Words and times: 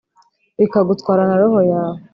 bikagutwara 0.59 1.21
na 1.27 1.35
roho 1.41 1.59
yawe 1.71 1.99